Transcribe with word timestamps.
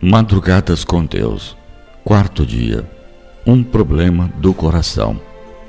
Madrugadas 0.00 0.84
com 0.84 1.06
Deus, 1.06 1.56
quarto 2.04 2.44
dia. 2.44 2.84
Um 3.46 3.64
problema 3.64 4.30
do 4.36 4.52
coração. 4.52 5.18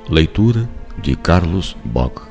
Leitura 0.09 0.67
de 1.01 1.15
Carlos 1.15 1.77
Bock. 1.85 2.23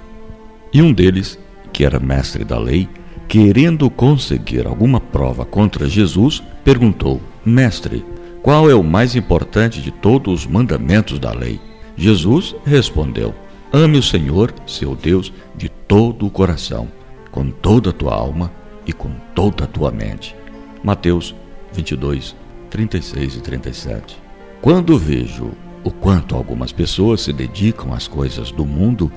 E 0.74 0.82
um 0.82 0.93
deles, 0.93 1.38
que 1.72 1.87
era 1.87 1.98
mestre 1.98 2.45
da 2.45 2.59
lei, 2.59 2.87
querendo 3.27 3.88
conseguir 3.88 4.67
alguma 4.67 5.01
prova 5.01 5.46
contra 5.46 5.88
Jesus, 5.88 6.43
perguntou: 6.62 7.19
Mestre, 7.42 8.04
qual 8.42 8.69
é 8.69 8.74
o 8.74 8.85
mais 8.85 9.17
importante 9.17 9.81
de 9.81 9.90
todos 9.90 10.40
os 10.40 10.47
mandamentos 10.47 11.19
da 11.19 11.33
lei? 11.33 11.58
Jesus 11.97 12.54
respondeu: 12.67 13.35
Ame 13.72 13.97
o 13.97 14.03
Senhor, 14.03 14.53
seu 14.67 14.94
Deus, 14.94 15.33
de 15.56 15.71
todo 15.71 16.27
o 16.27 16.30
coração, 16.30 16.88
com 17.30 17.51
toda 17.51 17.88
a 17.88 17.92
tua 17.95 18.15
alma 18.15 18.52
e 18.87 18.92
com 18.92 19.10
toda 19.34 19.65
a 19.65 19.66
tua 19.66 19.91
mente. 19.91 20.37
Mateus 20.84 21.34
22, 21.77 22.34
36 22.70 23.37
e 23.37 23.41
37. 23.41 24.17
Quando 24.61 24.98
vejo 24.98 25.53
o 25.84 25.91
quanto 25.91 26.34
algumas 26.34 26.73
pessoas 26.73 27.21
se 27.21 27.33
dedicam 27.33 27.93
às 27.93 28.09
coisas 28.09 28.51
do 28.51 28.65
mundo 28.65 29.12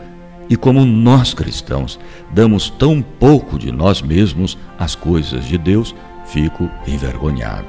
e 0.50 0.56
como 0.56 0.86
nós 0.86 1.34
cristãos 1.34 2.00
damos 2.32 2.70
tão 2.70 3.02
pouco 3.02 3.58
de 3.58 3.72
nós 3.72 4.02
mesmos 4.02 4.58
às 4.78 4.94
coisas 4.94 5.46
de 5.46 5.58
Deus, 5.58 5.96
fico 6.26 6.70
envergonhado. 6.86 7.68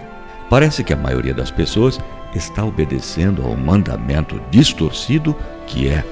Parece 0.48 0.82
que 0.82 0.92
a 0.92 0.96
maioria 0.96 1.32
das 1.32 1.50
pessoas 1.50 2.00
está 2.34 2.64
obedecendo 2.64 3.42
ao 3.42 3.56
mandamento 3.56 4.40
distorcido 4.50 5.36
que 5.66 5.88
é 5.88 6.04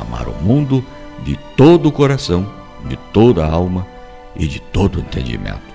amar 0.00 0.28
o 0.28 0.34
mundo 0.42 0.84
de 1.24 1.36
todo 1.56 1.88
o 1.88 1.92
coração, 1.92 2.46
de 2.84 2.96
toda 3.12 3.44
a 3.44 3.50
alma 3.50 3.86
e 4.36 4.46
de 4.46 4.60
todo 4.60 4.96
o 4.96 5.00
entendimento. 5.00 5.70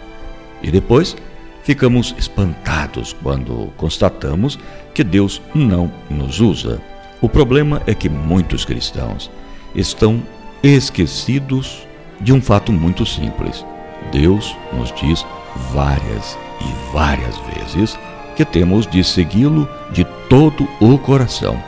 E 0.62 0.72
depois 0.72 1.16
ficamos 1.66 2.14
espantados 2.18 3.14
quando 3.24 3.74
constatamos 3.76 4.58
que 4.94 5.04
Deus 5.04 5.42
não 5.54 5.92
nos 6.10 6.40
usa. 6.40 6.80
O 7.20 7.28
problema 7.28 7.82
é 7.88 7.96
que 7.96 8.08
muitos 8.08 8.64
cristãos 8.64 9.32
estão 9.74 10.22
esquecidos 10.62 11.86
de 12.22 12.32
um 12.32 12.40
fato 12.40 12.72
muito 12.72 13.04
simples. 13.04 13.66
Deus 14.12 14.56
nos 14.74 14.94
diz 14.94 15.26
várias 15.74 16.38
e 16.62 16.94
várias 16.94 17.36
vezes 17.40 17.98
que 18.36 18.46
temos 18.46 18.86
de 18.86 19.04
segui-lo 19.04 19.68
de 19.92 20.06
todo 20.30 20.68
o 20.80 20.98
coração. 21.00 21.62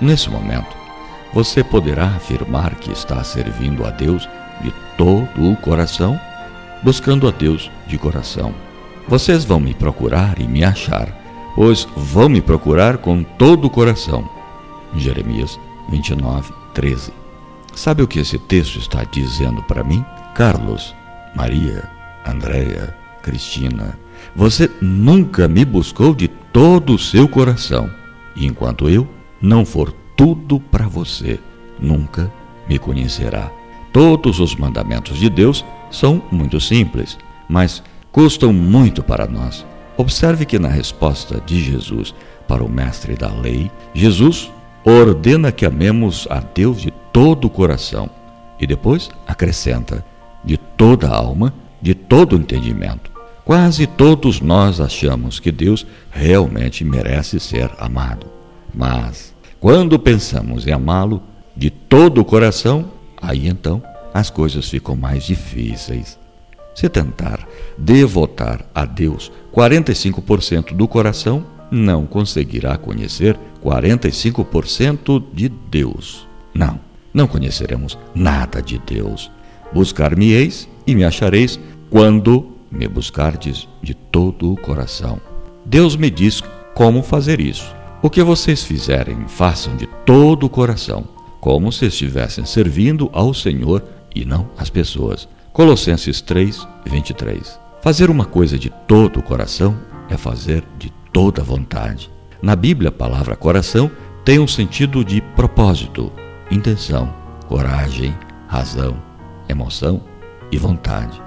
Nesse 0.00 0.28
momento, 0.28 0.76
você 1.32 1.62
poderá 1.62 2.06
afirmar 2.06 2.74
que 2.74 2.90
está 2.90 3.22
servindo 3.22 3.86
a 3.86 3.90
Deus 3.90 4.28
de 4.60 4.72
todo 4.96 5.52
o 5.52 5.54
coração, 5.56 6.20
buscando 6.82 7.28
a 7.28 7.30
Deus 7.30 7.70
de 7.86 7.96
coração 7.96 8.52
vocês 9.10 9.44
vão 9.44 9.58
me 9.58 9.74
procurar 9.74 10.40
e 10.40 10.46
me 10.46 10.62
achar, 10.62 11.52
pois 11.56 11.86
vão 11.96 12.28
me 12.28 12.40
procurar 12.40 12.98
com 12.98 13.24
todo 13.24 13.64
o 13.64 13.70
coração. 13.70 14.26
Jeremias 14.94 15.58
29, 15.88 16.52
13. 16.72 17.12
Sabe 17.74 18.04
o 18.04 18.06
que 18.06 18.20
esse 18.20 18.38
texto 18.38 18.78
está 18.78 19.02
dizendo 19.02 19.64
para 19.64 19.82
mim? 19.82 20.04
Carlos, 20.32 20.94
Maria, 21.34 21.90
Andréia, 22.24 22.96
Cristina, 23.20 23.98
você 24.36 24.70
nunca 24.80 25.48
me 25.48 25.64
buscou 25.64 26.14
de 26.14 26.28
todo 26.28 26.94
o 26.94 26.98
seu 26.98 27.26
coração. 27.26 27.90
Enquanto 28.36 28.88
eu 28.88 29.08
não 29.42 29.64
for 29.64 29.92
tudo 30.16 30.60
para 30.60 30.86
você, 30.86 31.40
nunca 31.80 32.32
me 32.68 32.78
conhecerá. 32.78 33.50
Todos 33.92 34.38
os 34.38 34.54
mandamentos 34.54 35.18
de 35.18 35.28
Deus 35.28 35.64
são 35.90 36.22
muito 36.30 36.60
simples, 36.60 37.18
mas 37.48 37.82
custam 38.12 38.52
muito 38.52 39.02
para 39.02 39.26
nós. 39.26 39.64
Observe 39.96 40.44
que 40.46 40.58
na 40.58 40.68
resposta 40.68 41.40
de 41.44 41.60
Jesus 41.60 42.14
para 42.48 42.64
o 42.64 42.68
mestre 42.68 43.14
da 43.14 43.28
lei, 43.28 43.70
Jesus 43.94 44.50
ordena 44.84 45.52
que 45.52 45.66
amemos 45.66 46.26
a 46.30 46.40
Deus 46.40 46.80
de 46.80 46.90
todo 47.12 47.46
o 47.46 47.50
coração 47.50 48.08
e 48.58 48.66
depois 48.66 49.10
acrescenta 49.26 50.04
de 50.44 50.56
toda 50.56 51.08
a 51.08 51.16
alma, 51.16 51.52
de 51.80 51.94
todo 51.94 52.34
o 52.34 52.36
entendimento. 52.36 53.10
Quase 53.44 53.86
todos 53.86 54.40
nós 54.40 54.80
achamos 54.80 55.40
que 55.40 55.50
Deus 55.50 55.86
realmente 56.10 56.84
merece 56.84 57.40
ser 57.40 57.70
amado. 57.78 58.26
Mas 58.72 59.34
quando 59.58 59.98
pensamos 59.98 60.66
em 60.66 60.72
amá-lo 60.72 61.22
de 61.56 61.70
todo 61.70 62.20
o 62.20 62.24
coração, 62.24 62.90
aí 63.20 63.48
então 63.48 63.82
as 64.14 64.30
coisas 64.30 64.68
ficam 64.68 64.94
mais 64.94 65.24
difíceis. 65.24 66.19
Se 66.74 66.88
tentar 66.88 67.46
devotar 67.76 68.64
a 68.74 68.84
Deus 68.84 69.30
45% 69.52 70.74
do 70.74 70.86
coração, 70.86 71.44
não 71.70 72.06
conseguirá 72.06 72.76
conhecer 72.76 73.38
45% 73.62 75.22
de 75.32 75.48
Deus. 75.48 76.26
Não, 76.54 76.80
não 77.12 77.26
conheceremos 77.26 77.98
nada 78.14 78.60
de 78.60 78.78
Deus. 78.78 79.30
Buscar-me-eis 79.72 80.68
e 80.86 80.94
me 80.94 81.04
achareis 81.04 81.60
quando 81.88 82.56
me 82.70 82.86
buscardes 82.88 83.68
de 83.82 83.94
todo 83.94 84.52
o 84.52 84.56
coração. 84.56 85.20
Deus 85.64 85.96
me 85.96 86.10
diz 86.10 86.42
como 86.74 87.02
fazer 87.02 87.40
isso. 87.40 87.74
O 88.02 88.08
que 88.08 88.22
vocês 88.22 88.62
fizerem, 88.62 89.28
façam 89.28 89.76
de 89.76 89.86
todo 90.06 90.46
o 90.46 90.48
coração, 90.48 91.04
como 91.40 91.70
se 91.70 91.86
estivessem 91.86 92.46
servindo 92.46 93.10
ao 93.12 93.34
Senhor 93.34 93.84
e 94.14 94.24
não 94.24 94.48
às 94.56 94.70
pessoas. 94.70 95.28
Colossenses 95.52 96.20
3, 96.20 96.66
23. 96.86 97.58
Fazer 97.82 98.08
uma 98.08 98.24
coisa 98.24 98.56
de 98.56 98.70
todo 98.70 99.18
o 99.18 99.22
coração 99.22 99.76
é 100.08 100.16
fazer 100.16 100.62
de 100.78 100.92
toda 101.12 101.42
vontade. 101.42 102.08
Na 102.40 102.54
Bíblia, 102.54 102.88
a 102.88 102.92
palavra 102.92 103.34
coração 103.34 103.90
tem 104.24 104.38
um 104.38 104.46
sentido 104.46 105.04
de 105.04 105.20
propósito, 105.34 106.12
intenção, 106.52 107.12
coragem, 107.48 108.16
razão, 108.46 108.96
emoção 109.48 110.00
e 110.52 110.56
vontade. 110.56 111.20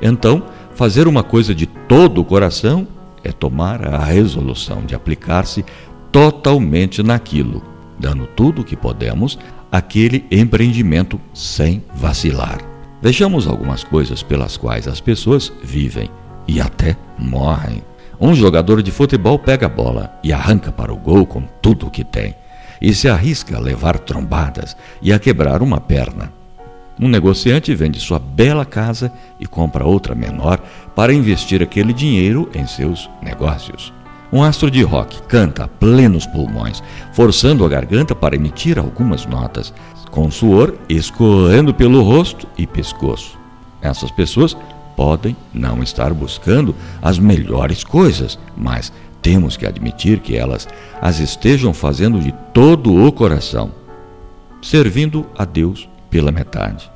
Então, 0.00 0.44
fazer 0.74 1.08
uma 1.08 1.24
coisa 1.24 1.52
de 1.52 1.66
todo 1.66 2.20
o 2.20 2.24
coração 2.24 2.86
é 3.24 3.32
tomar 3.32 3.84
a 3.84 4.04
resolução 4.04 4.84
de 4.84 4.94
aplicar-se 4.94 5.64
totalmente 6.12 7.02
naquilo, 7.02 7.60
dando 7.98 8.24
tudo 8.24 8.62
o 8.62 8.64
que 8.64 8.76
podemos 8.76 9.36
àquele 9.72 10.24
empreendimento 10.30 11.20
sem 11.32 11.82
vacilar. 11.92 12.73
Vejamos 13.04 13.46
algumas 13.46 13.84
coisas 13.84 14.22
pelas 14.22 14.56
quais 14.56 14.88
as 14.88 14.98
pessoas 14.98 15.52
vivem 15.62 16.08
e 16.48 16.58
até 16.58 16.96
morrem. 17.18 17.82
Um 18.18 18.34
jogador 18.34 18.82
de 18.82 18.90
futebol 18.90 19.38
pega 19.38 19.66
a 19.66 19.68
bola 19.68 20.18
e 20.24 20.32
arranca 20.32 20.72
para 20.72 20.90
o 20.90 20.96
gol 20.96 21.26
com 21.26 21.42
tudo 21.60 21.88
o 21.88 21.90
que 21.90 22.02
tem, 22.02 22.34
e 22.80 22.94
se 22.94 23.06
arrisca 23.06 23.58
a 23.58 23.60
levar 23.60 23.98
trombadas 23.98 24.74
e 25.02 25.12
a 25.12 25.18
quebrar 25.18 25.60
uma 25.60 25.82
perna. 25.82 26.32
Um 26.98 27.06
negociante 27.06 27.74
vende 27.74 28.00
sua 28.00 28.18
bela 28.18 28.64
casa 28.64 29.12
e 29.38 29.46
compra 29.46 29.84
outra 29.84 30.14
menor 30.14 30.58
para 30.96 31.12
investir 31.12 31.62
aquele 31.62 31.92
dinheiro 31.92 32.48
em 32.54 32.66
seus 32.66 33.10
negócios. 33.20 33.92
Um 34.32 34.42
astro 34.42 34.70
de 34.70 34.82
rock 34.82 35.20
canta 35.28 35.64
a 35.64 35.68
plenos 35.68 36.26
pulmões, 36.26 36.82
forçando 37.12 37.66
a 37.66 37.68
garganta 37.68 38.14
para 38.14 38.34
emitir 38.34 38.78
algumas 38.78 39.26
notas, 39.26 39.74
com 40.14 40.30
suor 40.30 40.76
escorrendo 40.88 41.74
pelo 41.74 42.00
rosto 42.00 42.46
e 42.56 42.68
pescoço. 42.68 43.36
Essas 43.82 44.12
pessoas 44.12 44.56
podem 44.96 45.36
não 45.52 45.82
estar 45.82 46.14
buscando 46.14 46.72
as 47.02 47.18
melhores 47.18 47.82
coisas, 47.82 48.38
mas 48.56 48.92
temos 49.20 49.56
que 49.56 49.66
admitir 49.66 50.20
que 50.20 50.36
elas 50.36 50.68
as 51.02 51.18
estejam 51.18 51.74
fazendo 51.74 52.20
de 52.20 52.32
todo 52.52 52.94
o 52.94 53.10
coração, 53.10 53.72
servindo 54.62 55.26
a 55.36 55.44
Deus 55.44 55.88
pela 56.08 56.30
metade. 56.30 56.88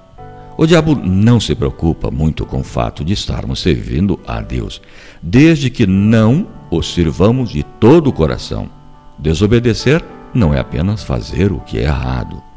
O 0.57 0.65
diabo 0.65 0.95
não 0.95 1.41
se 1.41 1.57
preocupa 1.57 2.13
muito 2.13 2.47
com 2.47 2.61
o 2.61 2.65
fato 2.65 3.05
de 3.05 3.15
estarmos 3.15 3.59
servindo 3.59 4.21
a 4.29 4.41
Deus, 4.41 4.81
desde 5.21 5.71
que 5.71 5.89
não 5.89 6.47
o 6.71 6.81
sirvamos 6.83 7.51
de 7.51 7.65
todo 7.65 8.11
o 8.11 8.13
coração. 8.13 8.71
Desobedecer 9.19 10.05
não 10.33 10.55
é 10.55 10.61
apenas 10.61 11.03
fazer 11.03 11.51
o 11.51 11.59
que 11.59 11.79
é 11.79 11.83
errado, 11.83 12.48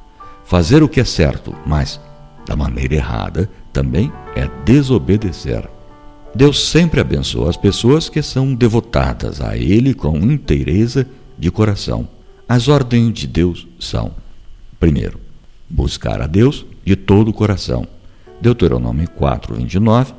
Fazer 0.51 0.83
o 0.83 0.89
que 0.89 0.99
é 0.99 1.05
certo, 1.05 1.55
mas 1.65 1.97
da 2.45 2.57
maneira 2.57 2.95
errada, 2.95 3.49
também 3.71 4.11
é 4.35 4.49
desobedecer. 4.65 5.65
Deus 6.35 6.67
sempre 6.67 6.99
abençoa 6.99 7.49
as 7.49 7.55
pessoas 7.55 8.09
que 8.09 8.21
são 8.21 8.53
devotadas 8.53 9.39
a 9.39 9.55
Ele 9.55 9.93
com 9.93 10.17
inteireza 10.17 11.07
de 11.39 11.49
coração. 11.49 12.05
As 12.49 12.67
ordens 12.67 13.13
de 13.13 13.27
Deus 13.27 13.65
são: 13.79 14.11
primeiro, 14.77 15.21
buscar 15.69 16.21
a 16.21 16.27
Deus 16.27 16.65
de 16.83 16.97
todo 16.97 17.29
o 17.29 17.33
coração. 17.33 17.87
Deuteronômio 18.41 19.09
4, 19.09 19.55
29, 19.55 20.13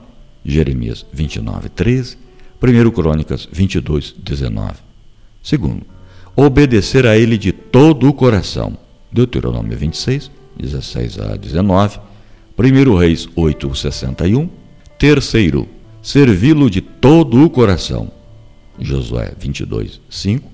Jeremias 0.46 1.04
29, 1.12 1.68
13, 1.68 2.16
1 2.58 2.90
Crônicas 2.90 3.46
22, 3.52 4.14
19. 4.24 4.76
Segundo, 5.42 5.82
obedecer 6.34 7.06
a 7.06 7.18
Ele 7.18 7.36
de 7.36 7.52
todo 7.52 8.08
o 8.08 8.14
coração. 8.14 8.78
Deuteronômio 9.12 9.76
26, 9.76 10.30
16 10.58 11.18
a 11.20 11.36
19, 11.36 12.00
1 12.58 12.96
Reis 12.96 13.28
8, 13.36 13.74
61, 13.74 14.48
terceiro, 14.98 15.68
servi-lo 16.00 16.70
de 16.70 16.80
todo 16.80 17.44
o 17.44 17.50
coração. 17.50 18.10
Josué 18.78 19.34
22, 19.38 20.00
5, 20.08 20.50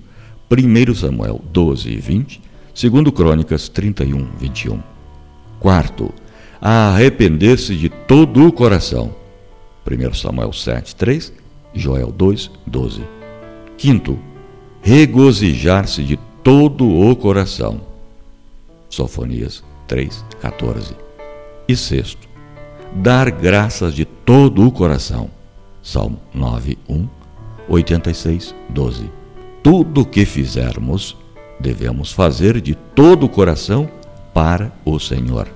1 0.50 0.94
Samuel 0.94 1.40
12 1.52 1.88
e 1.88 1.96
20, 1.96 2.40
2 2.74 3.10
Crônicas 3.14 3.68
31, 3.68 4.26
21. 4.38 4.82
Quarto, 5.60 6.12
arrepender-se 6.60 7.76
de 7.76 7.88
todo 7.88 8.46
o 8.46 8.52
coração. 8.52 9.14
1 9.86 10.14
Samuel 10.14 10.52
7, 10.52 10.96
3, 10.96 11.32
Joel 11.74 12.10
2, 12.10 12.50
12. 12.66 13.02
Quinto, 13.76 14.18
regozijar-se 14.82 16.02
de 16.02 16.18
todo 16.42 16.88
o 16.88 17.14
coração. 17.14 17.87
Sofonias 18.88 19.62
3, 19.86 20.24
14. 20.40 20.94
E 21.66 21.76
sexto, 21.76 22.28
dar 22.94 23.30
graças 23.30 23.94
de 23.94 24.04
todo 24.04 24.66
o 24.66 24.72
coração. 24.72 25.30
Salmo 25.82 26.20
9, 26.34 26.78
1, 26.88 27.08
86, 27.68 28.54
12. 28.70 29.10
Tudo 29.62 30.02
o 30.02 30.06
que 30.06 30.24
fizermos, 30.24 31.16
devemos 31.60 32.12
fazer 32.12 32.60
de 32.60 32.74
todo 32.74 33.26
o 33.26 33.28
coração 33.28 33.88
para 34.32 34.72
o 34.84 34.98
Senhor. 34.98 35.48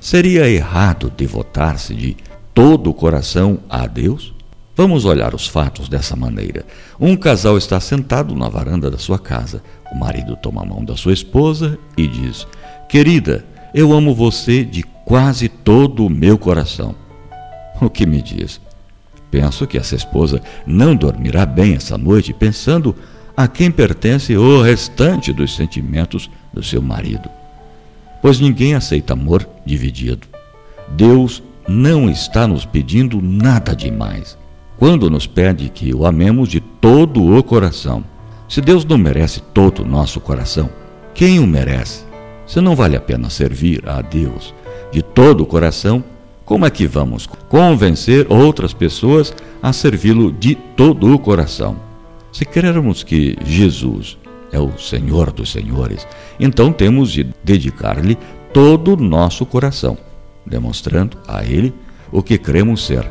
Seria 0.00 0.48
errado 0.48 1.10
devotar-se 1.14 1.94
de 1.94 2.16
todo 2.54 2.90
o 2.90 2.94
coração 2.94 3.58
a 3.68 3.86
Deus? 3.86 4.34
Vamos 4.80 5.04
olhar 5.04 5.34
os 5.34 5.46
fatos 5.46 5.90
dessa 5.90 6.16
maneira. 6.16 6.64
Um 6.98 7.14
casal 7.14 7.58
está 7.58 7.78
sentado 7.78 8.34
na 8.34 8.48
varanda 8.48 8.90
da 8.90 8.96
sua 8.96 9.18
casa. 9.18 9.62
O 9.92 9.98
marido 9.98 10.36
toma 10.36 10.62
a 10.62 10.64
mão 10.64 10.82
da 10.82 10.96
sua 10.96 11.12
esposa 11.12 11.78
e 11.98 12.06
diz: 12.06 12.46
Querida, 12.88 13.44
eu 13.74 13.92
amo 13.92 14.14
você 14.14 14.64
de 14.64 14.82
quase 15.04 15.50
todo 15.50 16.06
o 16.06 16.08
meu 16.08 16.38
coração. 16.38 16.94
O 17.78 17.90
que 17.90 18.06
me 18.06 18.22
diz? 18.22 18.58
Penso 19.30 19.66
que 19.66 19.76
essa 19.76 19.94
esposa 19.94 20.40
não 20.66 20.96
dormirá 20.96 21.44
bem 21.44 21.74
essa 21.74 21.98
noite 21.98 22.32
pensando 22.32 22.96
a 23.36 23.46
quem 23.46 23.70
pertence 23.70 24.34
o 24.34 24.62
restante 24.62 25.30
dos 25.30 25.54
sentimentos 25.56 26.30
do 26.54 26.62
seu 26.62 26.80
marido. 26.80 27.28
Pois 28.22 28.40
ninguém 28.40 28.74
aceita 28.74 29.12
amor 29.12 29.46
dividido. 29.62 30.26
Deus 30.88 31.42
não 31.68 32.08
está 32.08 32.46
nos 32.46 32.64
pedindo 32.64 33.20
nada 33.20 33.76
demais 33.76 34.39
quando 34.80 35.10
nos 35.10 35.26
pede 35.26 35.68
que 35.68 35.94
o 35.94 36.06
amemos 36.06 36.48
de 36.48 36.58
todo 36.58 37.36
o 37.36 37.42
coração. 37.42 38.02
Se 38.48 38.62
Deus 38.62 38.82
não 38.82 38.96
merece 38.96 39.42
todo 39.52 39.82
o 39.82 39.86
nosso 39.86 40.18
coração, 40.22 40.70
quem 41.12 41.38
o 41.38 41.46
merece? 41.46 42.06
Se 42.46 42.62
não 42.62 42.74
vale 42.74 42.96
a 42.96 43.00
pena 43.00 43.28
servir 43.28 43.86
a 43.86 44.00
Deus 44.00 44.54
de 44.90 45.02
todo 45.02 45.42
o 45.42 45.46
coração, 45.46 46.02
como 46.46 46.64
é 46.64 46.70
que 46.70 46.86
vamos 46.86 47.26
convencer 47.50 48.26
outras 48.32 48.72
pessoas 48.72 49.34
a 49.62 49.70
servi-lo 49.70 50.32
de 50.32 50.54
todo 50.54 51.14
o 51.14 51.18
coração? 51.18 51.76
Se 52.32 52.46
queremos 52.46 53.02
que 53.02 53.36
Jesus 53.44 54.16
é 54.50 54.58
o 54.58 54.78
Senhor 54.78 55.30
dos 55.30 55.52
Senhores, 55.52 56.08
então 56.40 56.72
temos 56.72 57.12
de 57.12 57.26
dedicar-lhe 57.44 58.16
todo 58.54 58.94
o 58.94 58.96
nosso 58.96 59.44
coração, 59.44 59.98
demonstrando 60.46 61.18
a 61.28 61.44
Ele 61.44 61.74
o 62.10 62.22
que 62.22 62.38
cremos 62.38 62.86
ser 62.86 63.06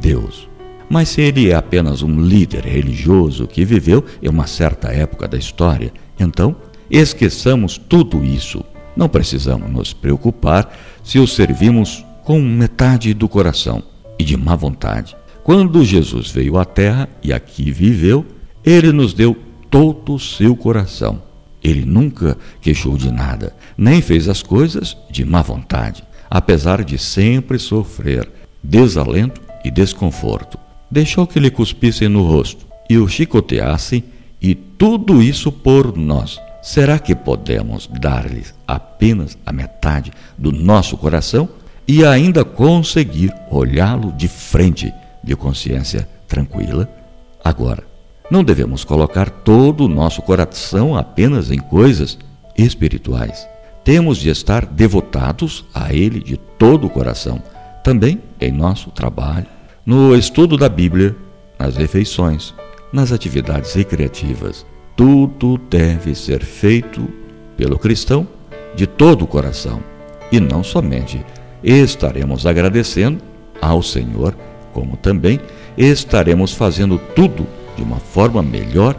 Deus. 0.00 0.55
Mas 0.88 1.08
se 1.08 1.20
ele 1.20 1.50
é 1.50 1.54
apenas 1.54 2.02
um 2.02 2.20
líder 2.20 2.64
religioso 2.64 3.46
que 3.46 3.64
viveu 3.64 4.04
em 4.22 4.28
uma 4.28 4.46
certa 4.46 4.88
época 4.88 5.26
da 5.26 5.36
história, 5.36 5.92
então 6.18 6.54
esqueçamos 6.90 7.76
tudo 7.76 8.24
isso 8.24 8.64
não 8.96 9.08
precisamos 9.08 9.70
nos 9.70 9.92
preocupar 9.92 10.74
se 11.04 11.18
o 11.18 11.26
servimos 11.26 12.04
com 12.24 12.40
metade 12.40 13.12
do 13.12 13.28
coração 13.28 13.82
e 14.18 14.24
de 14.24 14.36
má 14.36 14.56
vontade. 14.56 15.14
Quando 15.44 15.84
Jesus 15.84 16.30
veio 16.30 16.56
à 16.56 16.64
terra 16.64 17.08
e 17.22 17.32
aqui 17.32 17.70
viveu, 17.70 18.24
ele 18.64 18.90
nos 18.90 19.12
deu 19.12 19.36
todo 19.70 20.14
o 20.14 20.18
seu 20.18 20.56
coração. 20.56 21.22
Ele 21.62 21.84
nunca 21.84 22.38
queixou 22.60 22.96
de 22.96 23.10
nada, 23.10 23.54
nem 23.76 24.00
fez 24.00 24.28
as 24.28 24.42
coisas 24.42 24.96
de 25.10 25.24
má 25.24 25.42
vontade, 25.42 26.02
apesar 26.30 26.82
de 26.82 26.96
sempre 26.96 27.58
sofrer 27.58 28.28
desalento 28.62 29.40
e 29.64 29.70
desconforto. 29.70 30.65
Deixou 30.90 31.26
que 31.26 31.40
lhe 31.40 31.50
cuspissem 31.50 32.08
no 32.08 32.26
rosto 32.26 32.66
e 32.88 32.98
o 32.98 33.08
chicoteassem, 33.08 34.04
e 34.40 34.54
tudo 34.54 35.22
isso 35.22 35.50
por 35.50 35.96
nós. 35.96 36.38
Será 36.62 36.98
que 36.98 37.14
podemos 37.14 37.88
dar-lhes 38.00 38.54
apenas 38.66 39.36
a 39.46 39.52
metade 39.52 40.12
do 40.36 40.52
nosso 40.52 40.96
coração 40.96 41.48
e 41.86 42.04
ainda 42.04 42.44
conseguir 42.44 43.32
olhá-lo 43.50 44.12
de 44.12 44.28
frente, 44.28 44.92
de 45.22 45.36
consciência 45.36 46.08
tranquila? 46.28 46.88
Agora, 47.42 47.84
não 48.30 48.42
devemos 48.42 48.84
colocar 48.84 49.30
todo 49.30 49.84
o 49.84 49.88
nosso 49.88 50.20
coração 50.22 50.96
apenas 50.96 51.50
em 51.50 51.58
coisas 51.58 52.18
espirituais. 52.58 53.46
Temos 53.84 54.18
de 54.18 54.28
estar 54.28 54.66
devotados 54.66 55.64
a 55.72 55.94
Ele 55.94 56.20
de 56.20 56.36
todo 56.36 56.88
o 56.88 56.90
coração, 56.90 57.40
também 57.84 58.20
em 58.40 58.50
nosso 58.50 58.90
trabalho, 58.90 59.46
no 59.86 60.14
estudo 60.14 60.58
da 60.58 60.68
Bíblia, 60.68 61.16
nas 61.58 61.76
refeições, 61.76 62.52
nas 62.92 63.12
atividades 63.12 63.72
recreativas 63.72 64.66
tudo 64.96 65.58
deve 65.68 66.14
ser 66.14 66.42
feito 66.42 67.06
pelo 67.54 67.78
cristão 67.78 68.26
de 68.74 68.86
todo 68.86 69.22
o 69.22 69.26
coração. 69.26 69.80
E 70.32 70.40
não 70.40 70.64
somente. 70.64 71.24
Estaremos 71.62 72.46
agradecendo 72.46 73.22
ao 73.60 73.82
Senhor, 73.82 74.34
como 74.72 74.96
também 74.96 75.38
estaremos 75.76 76.52
fazendo 76.52 76.98
tudo 77.14 77.46
de 77.76 77.82
uma 77.82 77.98
forma 77.98 78.42
melhor 78.42 78.96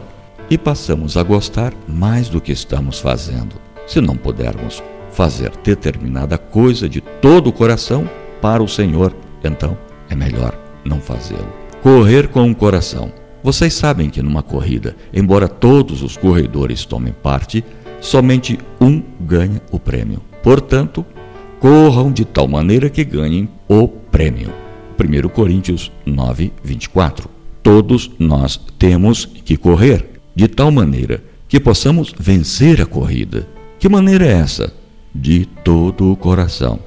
e 0.49 0.57
passamos 0.57 1.17
a 1.17 1.23
gostar 1.23 1.73
mais 1.87 2.29
do 2.29 2.39
que 2.39 2.51
estamos 2.51 2.99
fazendo. 2.99 3.55
Se 3.87 3.99
não 3.99 4.15
pudermos 4.15 4.83
fazer 5.11 5.51
determinada 5.63 6.37
coisa 6.37 6.87
de 6.87 7.01
todo 7.01 7.47
o 7.47 7.53
coração 7.53 8.09
para 8.41 8.61
o 8.61 8.67
Senhor, 8.67 9.13
então 9.43 9.77
é 10.09 10.15
melhor 10.15 10.66
não 10.87 10.99
fazê-lo. 10.99 11.47
Correr 11.81 12.27
com 12.29 12.49
o 12.49 12.55
coração 12.55 13.11
vocês 13.43 13.73
sabem 13.75 14.09
que 14.09 14.21
numa 14.21 14.43
corrida, 14.43 14.95
embora 15.13 15.47
todos 15.47 16.01
os 16.01 16.17
corredores 16.17 16.85
tomem 16.85 17.13
parte, 17.13 17.63
somente 18.01 18.59
um 18.81 19.01
ganha 19.21 19.61
o 19.71 19.79
prêmio. 19.79 20.21
Portanto, 20.43 21.05
corram 21.59 22.11
de 22.11 22.25
tal 22.25 22.47
maneira 22.47 22.89
que 22.89 23.05
ganhem 23.05 23.47
o 23.67 23.87
prêmio. 23.87 24.51
1 24.99 25.29
Coríntios 25.29 25.91
9, 26.05 26.51
24. 26.63 27.29
Todos 27.63 28.11
nós 28.19 28.59
temos 28.77 29.25
que 29.25 29.55
correr 29.55 30.19
de 30.35 30.47
tal 30.47 30.69
maneira 30.69 31.23
que 31.47 31.57
possamos 31.59 32.13
vencer 32.19 32.81
a 32.81 32.85
corrida. 32.85 33.47
Que 33.79 33.87
maneira 33.87 34.25
é 34.25 34.31
essa? 34.31 34.73
De 35.15 35.45
todo 35.63 36.11
o 36.11 36.17
coração. 36.17 36.79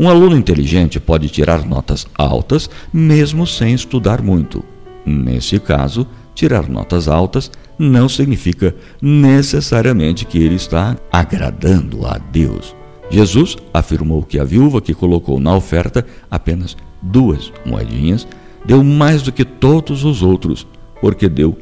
Um 0.00 0.08
aluno 0.08 0.34
inteligente 0.34 0.98
pode 0.98 1.28
tirar 1.28 1.66
notas 1.66 2.06
altas 2.16 2.70
mesmo 2.90 3.46
sem 3.46 3.74
estudar 3.74 4.22
muito. 4.22 4.64
Nesse 5.04 5.60
caso, 5.60 6.06
tirar 6.34 6.70
notas 6.70 7.06
altas 7.06 7.50
não 7.78 8.08
significa 8.08 8.74
necessariamente 9.02 10.24
que 10.24 10.38
ele 10.38 10.54
está 10.54 10.96
agradando 11.12 12.06
a 12.06 12.16
Deus. 12.16 12.74
Jesus 13.10 13.58
afirmou 13.74 14.22
que 14.22 14.38
a 14.38 14.44
viúva 14.44 14.80
que 14.80 14.94
colocou 14.94 15.38
na 15.38 15.54
oferta 15.54 16.06
apenas 16.30 16.78
duas 17.02 17.52
moedinhas 17.66 18.26
deu 18.64 18.82
mais 18.82 19.20
do 19.20 19.30
que 19.30 19.44
todos 19.44 20.02
os 20.02 20.22
outros, 20.22 20.66
porque 21.02 21.28
deu 21.28 21.58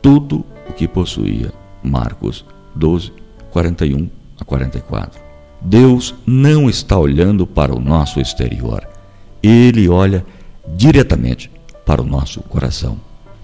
tudo 0.00 0.46
o 0.68 0.72
que 0.72 0.86
possuía. 0.86 1.52
Marcos 1.82 2.44
12, 2.76 3.12
41 3.50 4.08
a 4.38 4.44
44. 4.44 5.29
Deus 5.60 6.14
não 6.26 6.68
está 6.70 6.98
olhando 6.98 7.46
para 7.46 7.74
o 7.74 7.80
nosso 7.80 8.20
exterior, 8.20 8.86
ele 9.42 9.88
olha 9.88 10.24
diretamente 10.76 11.50
para 11.84 12.00
o 12.00 12.06
nosso 12.06 12.40
coração. 12.42 12.98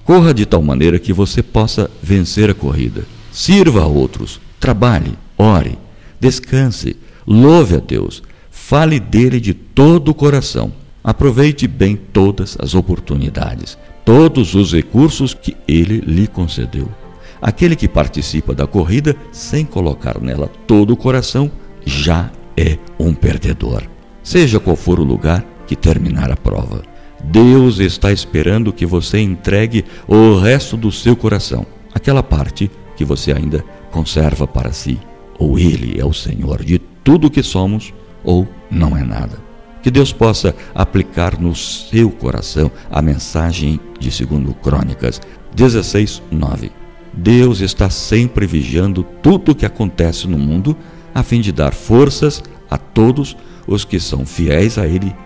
Corra 0.04 0.32
de 0.32 0.46
tal 0.46 0.62
maneira 0.62 0.98
que 0.98 1.12
você 1.12 1.42
possa 1.42 1.90
vencer 2.02 2.48
a 2.48 2.54
corrida. 2.54 3.04
Sirva 3.32 3.82
a 3.82 3.86
outros, 3.86 4.40
trabalhe, 4.60 5.18
ore, 5.36 5.76
descanse, 6.20 6.96
louve 7.26 7.74
a 7.74 7.80
Deus, 7.80 8.22
fale 8.50 9.00
dele 9.00 9.40
de 9.40 9.52
todo 9.52 10.10
o 10.10 10.14
coração. 10.14 10.72
Aproveite 11.02 11.66
bem 11.68 11.96
todas 11.96 12.56
as 12.60 12.74
oportunidades, 12.74 13.76
todos 14.04 14.54
os 14.54 14.72
recursos 14.72 15.34
que 15.34 15.56
ele 15.68 16.00
lhe 16.00 16.26
concedeu. 16.26 16.88
Aquele 17.42 17.76
que 17.76 17.86
participa 17.86 18.54
da 18.54 18.66
corrida 18.66 19.14
sem 19.30 19.64
colocar 19.64 20.20
nela 20.20 20.50
todo 20.66 20.92
o 20.92 20.96
coração 20.96 21.50
já 21.86 22.30
é 22.56 22.76
um 22.98 23.14
perdedor. 23.14 23.84
Seja 24.22 24.58
qual 24.58 24.76
for 24.76 24.98
o 24.98 25.04
lugar 25.04 25.46
que 25.66 25.76
terminar 25.76 26.30
a 26.30 26.36
prova. 26.36 26.82
Deus 27.24 27.78
está 27.78 28.12
esperando 28.12 28.72
que 28.72 28.84
você 28.84 29.20
entregue 29.20 29.84
o 30.06 30.36
resto 30.36 30.76
do 30.76 30.92
seu 30.92 31.16
coração, 31.16 31.64
aquela 31.94 32.22
parte 32.22 32.70
que 32.96 33.04
você 33.04 33.32
ainda 33.32 33.64
conserva 33.90 34.46
para 34.46 34.72
si. 34.72 34.98
Ou 35.38 35.58
Ele 35.58 35.98
é 36.00 36.04
o 36.04 36.12
Senhor 36.12 36.62
de 36.64 36.78
tudo 36.78 37.30
que 37.30 37.42
somos, 37.42 37.94
ou 38.24 38.46
não 38.70 38.96
é 38.96 39.04
nada. 39.04 39.38
Que 39.82 39.90
Deus 39.90 40.12
possa 40.12 40.54
aplicar 40.74 41.40
no 41.40 41.54
seu 41.54 42.10
coração 42.10 42.70
a 42.90 43.00
mensagem 43.00 43.78
de 44.00 44.10
segundo 44.10 44.52
Crônicas. 44.54 45.20
16, 45.54 46.22
9. 46.30 46.72
Deus 47.12 47.60
está 47.60 47.88
sempre 47.88 48.46
vigiando 48.46 49.04
tudo 49.22 49.52
o 49.52 49.54
que 49.54 49.64
acontece 49.64 50.26
no 50.26 50.36
mundo 50.36 50.76
a 51.16 51.22
fim 51.22 51.40
de 51.40 51.50
dar 51.50 51.72
forças 51.72 52.42
a 52.70 52.76
todos 52.76 53.34
os 53.66 53.86
que 53.86 53.98
são 53.98 54.26
fiéis 54.26 54.76
a 54.76 54.86
Ele 54.86 55.16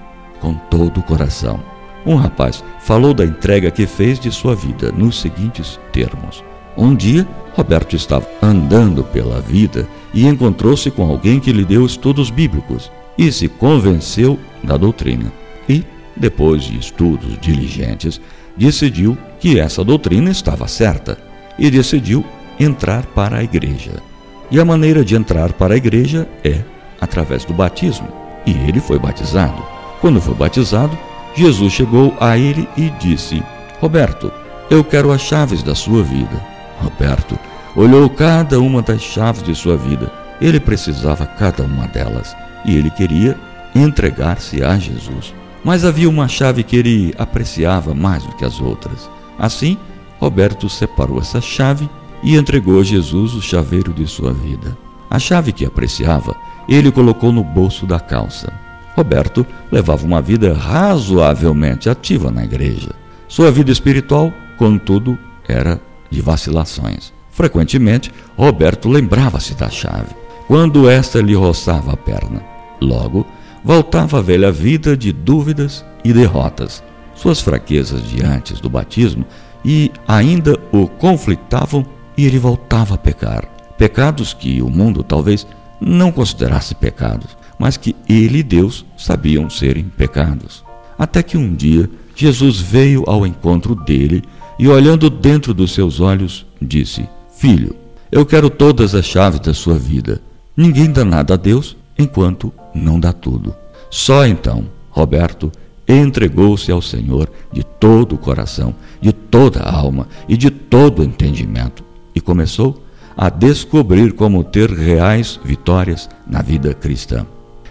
com 0.40 0.54
todo 0.54 1.00
o 1.00 1.02
coração. 1.02 1.61
Um 2.06 2.14
rapaz 2.14 2.62
falou 2.78 3.12
da 3.12 3.25
entrega 3.25 3.73
que 3.73 3.88
fez 3.88 4.20
de 4.20 4.30
sua 4.30 4.54
vida 4.54 4.92
nos 4.92 5.20
seguintes 5.20 5.80
termos: 5.92 6.44
Um 6.76 6.94
dia, 6.94 7.26
Roberto 7.54 7.97
estava 7.97 8.25
andando 8.40 9.02
pela 9.02 9.40
vida 9.40 9.88
e 10.14 10.28
encontrou-se 10.28 10.88
com 10.92 11.11
alguém 11.11 11.40
que 11.40 11.52
lhe 11.52 11.64
deu 11.64 11.85
estudos 11.85 12.30
bíblicos 12.30 12.88
e 13.18 13.32
se 13.32 13.49
convenceu 13.49 14.38
da 14.62 14.76
doutrina. 14.76 15.32
E, 15.68 15.85
depois 16.16 16.62
de 16.62 16.78
estudos 16.78 17.37
diligentes, 17.40 18.20
decidiu 18.56 19.18
que 19.40 19.59
essa 19.59 19.82
doutrina 19.82 20.30
estava 20.30 20.68
certa 20.68 21.18
e 21.59 21.68
decidiu 21.68 22.25
entrar 22.61 23.04
para 23.06 23.38
a 23.38 23.42
igreja. 23.42 24.09
E 24.50 24.59
a 24.59 24.64
maneira 24.64 25.04
de 25.04 25.14
entrar 25.14 25.52
para 25.52 25.75
a 25.75 25.76
igreja 25.76 26.28
é 26.42 26.61
através 27.00 27.45
do 27.45 27.54
batismo. 27.54 28.09
E 28.45 28.50
ele 28.50 28.80
foi 28.80 28.99
batizado. 28.99 29.62
Quando 30.00 30.21
foi 30.21 30.35
batizado, 30.35 30.99
Jesus 31.35 31.73
chegou 31.73 32.16
a 32.19 32.37
ele 32.37 32.69
e 32.76 32.90
disse: 32.99 33.42
Roberto, 33.80 34.33
eu 34.69 34.83
quero 34.83 35.12
as 35.12 35.21
chaves 35.21 35.62
da 35.62 35.75
sua 35.75 36.02
vida. 36.02 36.45
Roberto 36.83 37.38
olhou 37.76 38.09
cada 38.11 38.61
uma 38.61 38.83
das 38.83 39.02
chaves 39.02 39.42
de 39.42 39.54
sua 39.54 39.76
vida. 39.76 40.11
Ele 40.40 40.59
precisava 40.59 41.26
cada 41.26 41.62
uma 41.62 41.87
delas 41.87 42.35
e 42.64 42.76
ele 42.76 42.90
queria 42.90 43.38
entregar-se 43.75 44.62
a 44.62 44.76
Jesus. 44.78 45.35
Mas 45.62 45.85
havia 45.85 46.09
uma 46.09 46.26
chave 46.26 46.62
que 46.62 46.76
ele 46.76 47.14
apreciava 47.19 47.95
mais 47.95 48.25
do 48.25 48.35
que 48.35 48.45
as 48.45 48.61
outras. 48.61 49.09
Assim, 49.38 49.76
Roberto 50.19 50.69
separou 50.69 51.19
essa 51.19 51.40
chave 51.40 51.88
e 52.22 52.36
entregou 52.36 52.80
a 52.80 52.84
Jesus 52.84 53.34
o 53.34 53.42
chaveiro 53.42 53.92
de 53.92 54.06
sua 54.06 54.32
vida. 54.32 54.76
A 55.08 55.18
chave 55.18 55.52
que 55.52 55.64
apreciava, 55.64 56.36
ele 56.68 56.92
colocou 56.92 57.32
no 57.32 57.42
bolso 57.42 57.86
da 57.86 57.98
calça. 57.98 58.52
Roberto 58.96 59.46
levava 59.70 60.04
uma 60.04 60.20
vida 60.20 60.52
razoavelmente 60.52 61.88
ativa 61.88 62.30
na 62.30 62.44
igreja. 62.44 62.90
Sua 63.26 63.50
vida 63.50 63.70
espiritual, 63.70 64.32
contudo, 64.56 65.18
era 65.48 65.80
de 66.10 66.20
vacilações. 66.20 67.12
Frequentemente, 67.30 68.12
Roberto 68.36 68.88
lembrava-se 68.88 69.54
da 69.54 69.70
chave, 69.70 70.14
quando 70.46 70.88
esta 70.88 71.20
lhe 71.20 71.34
roçava 71.34 71.92
a 71.92 71.96
perna. 71.96 72.42
Logo, 72.80 73.26
voltava 73.64 74.18
à 74.18 74.22
velha 74.22 74.50
vida 74.50 74.96
de 74.96 75.12
dúvidas 75.12 75.84
e 76.04 76.12
derrotas. 76.12 76.82
Suas 77.14 77.40
fraquezas 77.40 78.02
diante 78.08 78.54
do 78.60 78.68
batismo 78.68 79.24
e 79.64 79.90
ainda 80.08 80.58
o 80.72 80.88
conflitavam 80.88 81.84
e 82.20 82.26
ele 82.26 82.38
voltava 82.38 82.96
a 82.96 82.98
pecar. 82.98 83.48
Pecados 83.78 84.34
que 84.34 84.60
o 84.60 84.68
mundo 84.68 85.02
talvez 85.02 85.46
não 85.80 86.12
considerasse 86.12 86.74
pecados, 86.74 87.34
mas 87.58 87.78
que 87.78 87.96
ele 88.06 88.40
e 88.40 88.42
Deus 88.42 88.84
sabiam 88.94 89.48
serem 89.48 89.84
pecados. 89.84 90.62
Até 90.98 91.22
que 91.22 91.38
um 91.38 91.54
dia 91.54 91.88
Jesus 92.14 92.60
veio 92.60 93.04
ao 93.06 93.26
encontro 93.26 93.74
dele 93.74 94.22
e, 94.58 94.68
olhando 94.68 95.08
dentro 95.08 95.54
dos 95.54 95.72
seus 95.72 95.98
olhos, 95.98 96.44
disse: 96.60 97.08
Filho, 97.34 97.74
eu 98.12 98.26
quero 98.26 98.50
todas 98.50 98.94
as 98.94 99.06
chaves 99.06 99.40
da 99.40 99.54
sua 99.54 99.78
vida. 99.78 100.20
Ninguém 100.54 100.92
dá 100.92 101.06
nada 101.06 101.32
a 101.34 101.36
Deus 101.38 101.74
enquanto 101.98 102.52
não 102.74 103.00
dá 103.00 103.14
tudo. 103.14 103.54
Só 103.88 104.26
então, 104.26 104.66
Roberto 104.90 105.50
entregou-se 105.88 106.70
ao 106.70 106.82
Senhor 106.82 107.30
de 107.50 107.64
todo 107.64 108.14
o 108.14 108.18
coração, 108.18 108.74
de 109.00 109.10
toda 109.10 109.60
a 109.60 109.74
alma 109.74 110.06
e 110.28 110.36
de 110.36 110.50
todo 110.50 110.98
o 111.00 111.04
entendimento 111.04 111.89
e 112.20 112.22
começou 112.22 112.84
a 113.16 113.28
descobrir 113.28 114.12
como 114.12 114.44
ter 114.44 114.70
reais 114.70 115.40
vitórias 115.42 116.08
na 116.26 116.42
vida 116.42 116.72
cristã. 116.74 117.26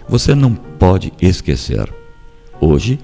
Você 0.08 0.34
não 0.34 0.54
pode 0.54 1.12
esquecer. 1.22 1.88
Hoje, 2.60 2.98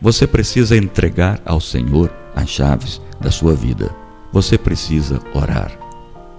você 0.00 0.26
precisa 0.26 0.76
entregar 0.76 1.40
ao 1.44 1.60
Senhor 1.60 2.10
as 2.34 2.48
chaves 2.48 3.00
da 3.20 3.30
sua 3.30 3.54
vida. 3.54 3.94
Você 4.32 4.56
precisa 4.56 5.20
orar. 5.34 5.72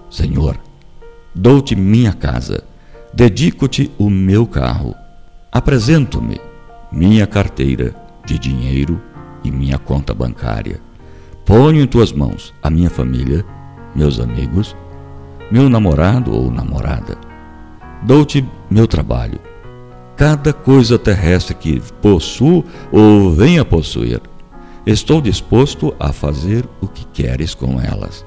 Senhor, 0.10 0.58
dou-te 1.34 1.76
minha 1.76 2.14
casa, 2.14 2.64
dedico-te 3.14 3.92
o 3.98 4.10
meu 4.10 4.48
carro, 4.48 4.96
apresento-me 5.52 6.40
minha 6.92 7.28
carteira 7.28 7.94
de 8.26 8.40
dinheiro 8.40 9.02
e 9.44 9.52
minha 9.52 9.78
conta 9.78 10.14
bancária. 10.14 10.80
Ponho 11.46 11.82
em 11.82 11.88
tuas 11.88 12.12
mãos 12.12 12.54
a 12.64 12.70
minha 12.70 12.90
família 12.90 13.46
meus 13.96 14.20
amigos, 14.20 14.76
meu 15.50 15.70
namorado 15.70 16.36
ou 16.36 16.52
namorada. 16.52 17.18
Dou-te 18.04 18.46
meu 18.70 18.88
trabalho, 18.88 19.40
cada 20.16 20.54
coisa 20.54 21.00
terrestre 21.00 21.56
que 21.56 21.82
possuo 22.02 22.64
ou 22.92 23.32
venha 23.32 23.64
possuir. 23.64 24.22
Estou 24.86 25.20
disposto 25.22 25.96
a 26.00 26.12
fazer 26.12 26.68
o 26.80 26.88
que 26.88 27.06
queres 27.06 27.56
com 27.56 27.80
elas. 27.80 28.26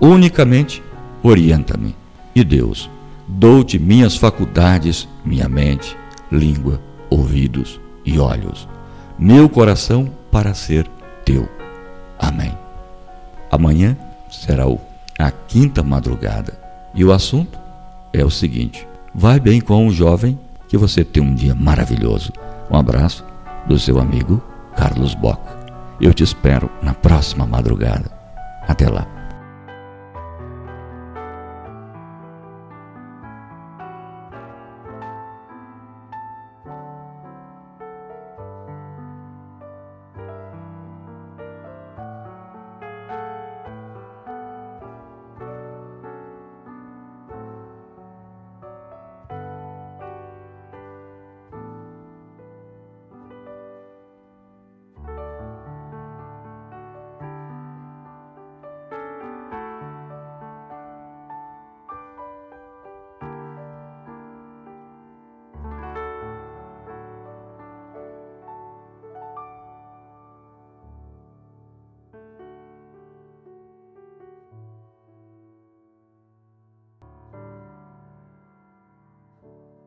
Unicamente 0.00 0.82
orienta-me. 1.22 1.94
E 2.34 2.42
Deus, 2.42 2.90
dou-te 3.28 3.78
minhas 3.78 4.16
faculdades, 4.16 5.08
minha 5.24 5.48
mente, 5.48 5.96
língua, 6.30 6.80
ouvidos 7.08 7.80
e 8.04 8.18
olhos, 8.18 8.68
meu 9.18 9.48
coração 9.48 10.10
para 10.30 10.54
ser 10.54 10.88
teu. 11.24 11.48
Amém. 12.18 12.56
Amanhã 13.50 13.96
será 14.30 14.66
o 14.66 14.80
a 15.18 15.30
quinta 15.30 15.82
madrugada. 15.82 16.58
E 16.94 17.04
o 17.04 17.12
assunto 17.12 17.58
é 18.12 18.24
o 18.24 18.30
seguinte: 18.30 18.86
vai 19.14 19.40
bem 19.40 19.60
com 19.60 19.86
o 19.86 19.92
jovem 19.92 20.38
que 20.68 20.76
você 20.76 21.04
tem 21.04 21.22
um 21.22 21.34
dia 21.34 21.54
maravilhoso. 21.54 22.32
Um 22.70 22.76
abraço 22.76 23.24
do 23.66 23.78
seu 23.78 23.98
amigo 23.98 24.42
Carlos 24.76 25.14
Bock. 25.14 25.40
Eu 26.00 26.12
te 26.12 26.24
espero 26.24 26.70
na 26.82 26.94
próxima 26.94 27.46
madrugada. 27.46 28.10
Até 28.66 28.88
lá. 28.88 29.21